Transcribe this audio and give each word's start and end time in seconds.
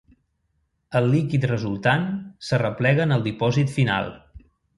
El 0.99 1.09
líquid 1.15 1.45
resultant 1.51 2.07
s'arreplega 2.49 3.05
en 3.07 3.15
el 3.19 3.27
dipòsit 3.29 3.75
final. 3.77 4.13